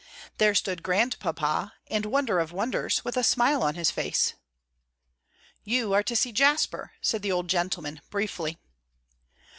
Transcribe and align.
There 0.39 0.55
stood 0.55 0.81
Grandpapa, 0.81 1.73
and, 1.85 2.07
wonder 2.07 2.39
of 2.39 2.51
wonders, 2.51 3.05
with 3.05 3.15
a 3.17 3.23
smile 3.23 3.61
on 3.61 3.75
his 3.75 3.91
face! 3.91 4.33
"You 5.63 5.93
are 5.93 6.01
to 6.01 6.15
see 6.15 6.31
Jasper," 6.31 6.93
said 7.01 7.21
the 7.21 7.31
old 7.31 7.47
gentleman, 7.47 8.01
briefly. 8.09 8.57